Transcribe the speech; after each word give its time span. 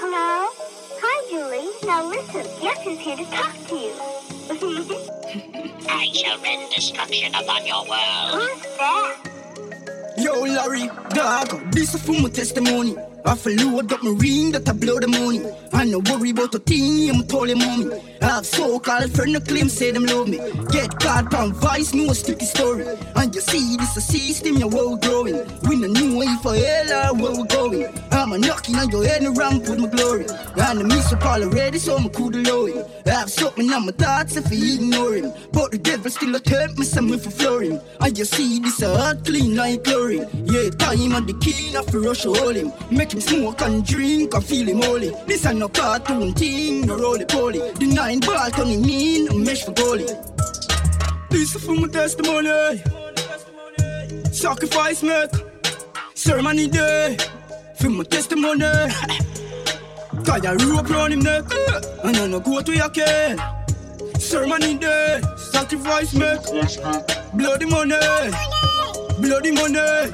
Hello? 0.00 0.48
Hi, 1.00 1.16
Julie. 1.28 1.70
Now 1.86 2.08
listen, 2.08 2.46
Yes's 2.62 2.98
here 2.98 3.16
to 3.16 3.24
talk 3.24 3.54
to 3.68 3.76
you. 3.76 3.92
I 5.88 6.10
shall 6.12 6.38
rend 6.40 6.70
destruction 6.72 7.34
upon 7.34 7.66
your 7.66 7.84
world. 7.88 8.42
Who's 8.42 8.62
that? 8.78 9.16
Yo, 10.18 10.40
Larry, 10.40 10.90
dog, 11.10 11.72
this 11.72 11.94
is 11.94 12.02
for 12.02 12.12
my 12.12 12.28
testimony. 12.28 12.96
I 13.24 13.34
feel 13.34 13.70
load 13.70 13.92
up 13.92 14.02
my 14.02 14.10
ring 14.10 14.52
that 14.52 14.68
I 14.68 14.72
blow 14.72 14.98
the 14.98 15.08
money. 15.08 15.42
I 15.72 15.84
no 15.84 15.98
worry 16.10 16.30
about 16.30 16.54
a 16.54 16.58
thing, 16.58 17.10
I'm 17.10 17.26
totally 17.26 17.54
mommy. 17.54 18.00
I 18.22 18.26
have 18.26 18.46
so-called 18.46 19.12
friend 19.12 19.32
no 19.32 19.40
claim 19.40 19.68
say 19.68 19.90
them 19.90 20.06
love 20.06 20.28
me. 20.28 20.38
Get 20.70 20.98
caught 20.98 21.34
on 21.34 21.52
vice, 21.52 21.94
no 21.94 22.12
sticky 22.12 22.46
story. 22.46 22.86
And 23.16 23.34
you 23.34 23.40
see 23.40 23.76
this 23.76 23.96
a 23.96 24.00
system, 24.00 24.56
your 24.56 24.68
world 24.68 25.02
growing. 25.02 25.36
We 25.68 25.76
no 25.76 25.88
new 25.88 26.18
way 26.18 26.28
for 26.42 26.54
hell 26.54 27.14
or 27.14 27.16
where 27.20 27.32
we 27.32 27.46
going. 27.48 27.86
I'm 28.12 28.32
a 28.32 28.38
knocking 28.38 28.76
on 28.76 28.90
your 28.90 29.04
head 29.04 29.22
and 29.22 29.36
ramp 29.36 29.68
with 29.68 29.78
my 29.78 29.88
glory. 29.88 30.26
And 30.56 30.80
the 30.80 30.84
miss 30.84 31.12
up 31.12 31.24
already, 31.24 31.78
so 31.78 31.96
I'm 31.96 32.08
cool 32.10 32.30
to 32.32 32.42
low. 32.42 32.66
I 33.06 33.10
have 33.10 33.30
something 33.30 33.70
on 33.72 33.86
my 33.86 33.92
thoughts 33.92 34.36
if 34.36 34.50
you 34.52 34.74
ignore 34.74 35.14
him. 35.14 35.32
But 35.52 35.72
the 35.72 35.78
devil 35.78 36.10
still 36.10 36.34
a 36.34 36.40
tempt 36.40 36.78
me 36.78 36.84
something 36.84 37.18
for 37.18 37.30
flooring. 37.30 37.80
And 38.00 38.18
you 38.18 38.24
see 38.24 38.58
this 38.58 38.82
a 38.82 38.96
hard 38.96 39.24
clean 39.24 39.56
like 39.56 39.84
glory. 39.84 40.18
Yeah, 40.44 40.70
time 40.70 41.12
and 41.12 41.26
the 41.26 41.34
key, 41.40 41.72
not 41.72 41.90
for 41.90 42.00
rush 42.00 42.24
hold 42.24 42.56
him. 42.56 42.72
Make 42.90 43.07
him 43.14 43.20
smoke 43.20 43.60
and 43.62 43.84
drink 43.84 44.34
I 44.34 44.40
feel 44.40 44.68
him 44.68 44.82
holy. 44.82 45.10
This 45.26 45.46
ain't 45.46 45.58
no 45.58 45.68
cartoon 45.68 46.32
thing, 46.34 46.86
no 46.86 46.96
roly 46.96 47.24
poly. 47.24 47.58
The 47.72 47.86
nine 47.86 48.20
ball 48.20 48.50
turning 48.50 48.82
mean, 48.82 49.28
a 49.28 49.34
mesh 49.34 49.64
for 49.64 49.72
goalie. 49.72 50.08
This 51.30 51.54
is 51.54 51.64
for 51.64 51.74
my 51.74 51.88
testimony. 51.88 52.82
Sacrifice 54.32 55.02
make 55.02 55.30
ceremony 56.14 56.68
day 56.68 57.16
for 57.76 57.90
my 57.90 58.04
testimony. 58.04 58.60
Tie 60.24 60.40
a 60.44 60.56
rope 60.56 60.90
round 60.90 61.12
him 61.12 61.20
neck 61.20 61.44
and 62.04 62.16
I 62.16 62.26
no 62.26 62.40
go 62.40 62.60
to 62.60 62.72
your 62.74 62.88
care. 62.90 63.36
Ceremony 64.18 64.76
day, 64.76 65.20
sacrifice 65.52 66.14
make 66.14 66.42
bloody 67.34 67.66
money, 67.66 67.96
bloody 69.20 69.52
money. 69.52 70.12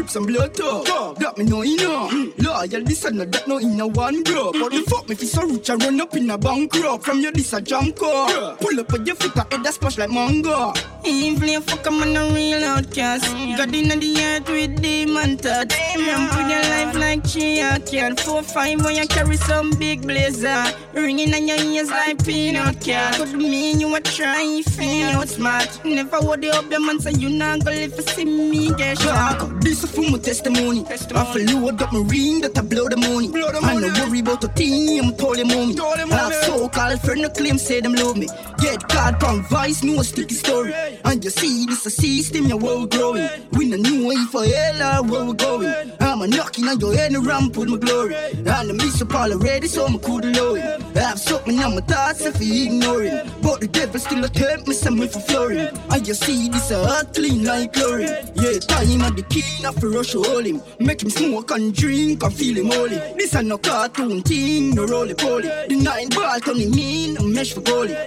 Crips 0.00 0.16
and 0.16 0.26
blood 0.26 0.54
talk. 0.54 1.18
That 1.18 1.36
me 1.36 1.44
know 1.44 1.60
you 1.60 1.76
know. 1.76 2.08
Loyal 2.38 2.82
this 2.84 3.04
and 3.04 3.20
that 3.20 3.46
no 3.46 3.58
in 3.58 3.78
a 3.78 3.86
one 3.86 4.22
group. 4.22 4.54
But 4.54 4.72
the 4.72 4.82
fuck 4.88 5.06
me 5.06 5.14
fi 5.14 5.26
so 5.26 5.44
rich 5.44 5.68
I 5.68 5.74
run 5.74 6.00
up 6.00 6.16
in 6.16 6.30
a 6.30 6.38
bankrupt. 6.38 7.04
From 7.04 7.20
your 7.20 7.32
this 7.32 7.52
a 7.52 7.60
jump 7.60 7.96
car. 7.98 8.56
Pull 8.56 8.80
up 8.80 8.94
on 8.94 9.04
your 9.04 9.14
foot 9.16 9.36
a 9.36 9.40
head 9.40 9.62
that 9.62 9.74
splash 9.74 9.98
like 9.98 10.08
mango. 10.08 10.72
Inflame 11.04 11.60
fuck 11.60 11.86
I'm 11.86 12.00
on 12.00 12.16
a 12.16 12.32
real 12.32 12.64
outcast. 12.64 13.26
Got 13.58 13.74
in 13.74 13.92
the 13.92 14.22
earth 14.24 14.48
with 14.48 14.80
demon 14.80 15.36
touch. 15.36 15.76
Ramp 15.94 16.32
with 16.32 16.48
your 16.48 16.62
life 16.64 16.79
like 17.10 17.24
chia 17.26 17.78
cat. 17.80 18.20
Four 18.20 18.42
five 18.42 18.84
when 18.84 18.94
you 18.94 19.06
carry 19.06 19.36
some 19.36 19.70
big 19.72 20.02
blazer. 20.02 20.62
Ringing 20.94 21.34
on 21.34 21.46
your 21.46 21.58
ears 21.58 21.90
like 21.90 22.24
peanut 22.24 22.80
cat. 22.80 23.16
Could 23.16 23.32
mean 23.34 23.80
you 23.80 23.94
a 23.94 24.00
try 24.00 24.62
feel 24.62 25.18
out 25.18 25.28
smart. 25.28 25.84
Never 25.84 26.20
would 26.20 26.44
up 26.44 26.70
your 26.70 26.80
man 26.86 27.00
say 27.00 27.12
you 27.12 27.30
not 27.30 27.64
gonna 27.64 27.76
live 27.76 27.96
to 27.96 28.02
see 28.02 28.24
me 28.24 28.72
get 28.74 28.98
shot. 28.98 29.60
This 29.60 29.82
is 29.82 29.90
for 29.90 30.02
my 30.02 30.18
testimony. 30.18 30.84
I 30.88 31.24
feel 31.32 31.60
load 31.60 31.82
up 31.82 31.92
my 31.92 32.00
ring 32.00 32.40
that 32.42 32.56
I 32.56 32.62
blow 32.62 32.88
the 32.88 32.96
money. 32.96 33.28
I 33.28 33.74
no 33.80 33.88
worry 33.98 34.20
about 34.20 34.44
a 34.44 34.48
thing, 34.48 35.00
I'm 35.00 35.16
totally 35.16 35.44
mommy. 35.44 35.74
I 35.80 36.16
have 36.16 36.34
so-called 36.44 37.00
friend 37.00 37.22
no 37.22 37.28
claim 37.30 37.58
say 37.58 37.80
them 37.80 37.94
love 37.94 38.16
me. 38.16 38.28
Get 38.58 38.88
caught 38.88 39.22
on 39.24 39.42
vice, 39.44 39.82
no 39.82 40.02
sticky 40.02 40.34
story. 40.34 40.72
And 41.04 41.24
you 41.24 41.30
see 41.30 41.66
this 41.66 41.86
a 41.86 41.90
system, 41.90 42.46
your 42.46 42.58
world 42.58 42.90
growing. 42.92 43.28
We 43.52 43.66
no 43.66 43.76
new 43.76 44.06
way 44.08 44.16
for 44.30 44.44
hell 44.44 45.02
or 45.02 45.10
where 45.10 45.24
we 45.24 45.34
going. 45.34 45.92
I'm 46.00 46.22
a 46.22 46.26
knocking 46.28 46.68
on 46.68 46.78
your 46.78 46.94
head 47.00 47.12
and 47.12 47.26
ramp 47.26 47.56
with 47.56 47.68
my 47.68 47.78
glory. 47.78 48.14
And 48.14 48.48
I 48.48 48.62
miss 48.72 49.00
up 49.02 49.14
already, 49.14 49.66
so 49.66 49.86
I'm 49.86 49.98
cool 49.98 50.20
to 50.20 50.30
low 50.30 50.54
it. 50.54 50.82
I 50.96 51.00
have 51.00 51.18
something 51.18 51.58
on 51.60 51.74
my 51.74 51.80
thoughts 51.80 52.20
if 52.26 52.40
you 52.40 52.66
ignore 52.66 53.02
it. 53.02 53.26
But 53.42 53.60
the 53.60 53.68
devil 53.68 54.00
still 54.00 54.24
a 54.24 54.28
tempt 54.28 54.68
me 54.68 54.74
some 54.74 54.98
for 55.08 55.20
flooring. 55.20 55.68
And 55.90 56.06
you 56.06 56.14
see 56.14 56.48
this 56.48 56.70
a 56.70 56.84
hard 56.86 57.14
clean 57.14 57.44
like 57.44 57.72
glory. 57.72 58.04
Yeah, 58.04 58.58
time 58.60 59.02
and 59.02 59.16
the 59.16 59.24
key, 59.28 59.62
not 59.62 59.74
for 59.80 59.88
rush 59.88 60.12
hold 60.12 60.46
him. 60.46 60.62
Make 60.78 61.02
him 61.02 61.10
smoke 61.10 61.50
and 61.52 61.74
drink 61.74 62.22
and 62.22 62.34
feel 62.34 62.56
him 62.58 62.70
holy. 62.70 62.98
This 63.18 63.34
a 63.34 63.42
no 63.42 63.58
cartoon 63.58 64.22
thing, 64.22 64.74
no 64.74 64.84
roly 64.86 65.14
poly. 65.14 65.48
The 65.68 65.76
nine 65.82 66.08
ball 66.10 66.40
turning 66.40 66.70
mean, 66.70 67.16
a 67.16 67.22
mesh 67.22 67.52
for 67.54 67.62
goalie. 67.62 67.98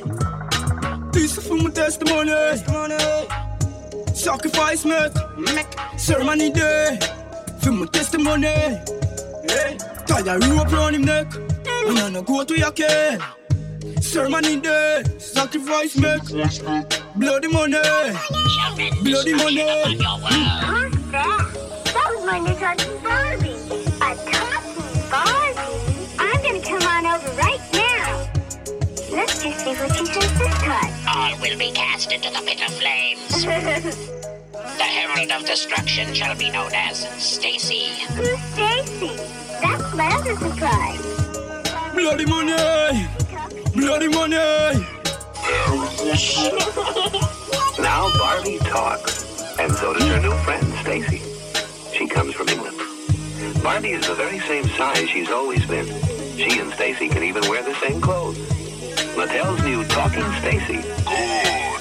This 1.11 1.37
is 1.37 1.47
for 1.47 1.55
my 1.55 1.69
testimony. 1.69 2.31
Sacrifice 4.13 4.85
make, 4.85 5.13
make 5.37 5.67
ceremony 5.97 6.49
day. 6.51 6.99
For 7.63 7.71
my 7.71 7.85
testimony. 7.85 8.47
Hey. 8.47 9.77
Tie 10.05 10.19
a 10.19 10.37
rope 10.37 10.71
round 10.73 10.95
him 10.95 11.05
neck. 11.05 11.27
Mm. 11.29 11.89
And 11.89 11.99
I 11.99 12.09
no 12.09 12.21
go 12.21 12.43
to 12.43 12.57
your 12.57 12.71
care. 12.71 13.17
Ceremony 14.01 14.59
day. 14.59 15.03
Sacrifice 15.17 15.95
make. 15.95 16.23
Bloody 17.15 17.47
money. 17.47 17.77
Shall 17.81 18.75
Bloody 19.01 19.33
money. 19.33 19.55
destruction 19.55 19.69
upon 19.69 19.97
your 19.97 20.17
world. 20.19 20.93
Who's 20.93 21.11
that? 21.11 21.53
That 21.85 22.07
was 22.11 22.25
my 22.25 22.39
new 22.39 22.55
talking 22.55 22.97
Barbie. 23.01 23.55
A 23.95 24.15
talking 24.29 25.09
Barbie? 25.09 25.93
I'm 26.19 26.43
gonna 26.43 26.61
come 26.61 26.83
on 26.83 27.05
over 27.15 27.31
right 27.37 27.63
now. 27.71 28.29
Let's 29.09 29.41
just 29.41 29.59
see 29.63 29.73
what 29.73 29.95
she 29.95 30.05
says 30.05 30.37
this 30.37 30.53
time. 30.59 30.93
All 31.07 31.39
will 31.39 31.57
be 31.57 31.71
cast 31.71 32.11
into 32.11 32.29
the 32.29 32.41
pit 32.45 32.61
of 32.61 32.73
flames. 32.73 34.19
The 34.63 34.83
herald 34.83 35.29
of 35.31 35.45
destruction 35.45 36.13
shall 36.13 36.35
be 36.37 36.49
known 36.49 36.71
as 36.73 36.99
Stacy. 37.21 37.89
Who's 38.15 38.41
Stacy? 38.53 39.11
That's 39.61 39.93
my 39.93 40.07
other 40.07 40.35
surprise. 40.37 41.03
Bloody 41.93 42.25
money. 42.25 43.07
Bloody 43.75 44.07
money. 44.07 44.37
Now 47.77 48.09
Barbie 48.17 48.59
talks, 48.59 49.41
and 49.59 49.73
so 49.73 49.93
does 49.93 50.07
her 50.07 50.21
new 50.21 50.33
friend, 50.45 50.65
Stacy. 50.81 51.21
She 51.93 52.07
comes 52.07 52.33
from 52.33 52.47
England. 52.47 52.77
Barbie 53.61 53.91
is 53.91 54.07
the 54.07 54.15
very 54.15 54.39
same 54.39 54.65
size 54.69 55.09
she's 55.09 55.29
always 55.29 55.65
been. 55.65 55.87
She 56.37 56.59
and 56.59 56.71
Stacy 56.71 57.09
can 57.09 57.23
even 57.23 57.41
wear 57.49 57.63
the 57.63 57.75
same 57.75 57.99
clothes. 57.99 58.37
Mattel's 59.17 59.61
new 59.65 59.83
Talking 59.85 60.31
Stacy 60.39 61.72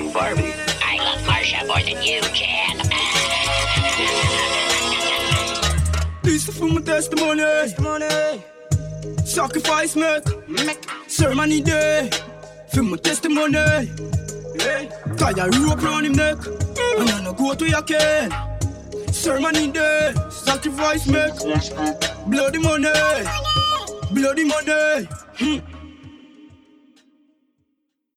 and 0.00 0.12
Barbie. 0.12 0.52
I 0.82 0.96
love 0.98 1.20
Marsha 1.22 1.66
more 1.66 1.80
than 1.80 2.02
you, 2.02 2.20
Jan. 2.38 2.76
This 6.22 6.48
is 6.48 6.58
for 6.58 6.66
my 6.66 6.80
testimony. 6.82 7.42
Sacrifice 9.24 9.96
make, 9.96 10.48
make 10.48 10.86
ceremony 11.06 11.60
day. 11.62 12.10
For 12.72 12.82
my 12.82 12.96
testimony. 12.96 13.58
Hey. 14.58 14.90
Tie 15.16 15.34
a 15.38 15.48
rope 15.50 15.82
round 15.82 16.06
him 16.06 16.12
neck. 16.12 16.38
And 16.98 17.10
I 17.10 17.22
no 17.22 17.32
go 17.32 17.54
to 17.54 17.68
your 17.68 17.82
care. 17.82 18.28
Ceremony 19.12 19.70
day. 19.70 20.14
Sacrifice 20.30 21.06
make. 21.06 21.34
Bloody 22.26 22.58
money. 22.58 22.88
Bloody 24.12 24.44
money. 24.44 25.08
Hmm. 25.38 25.75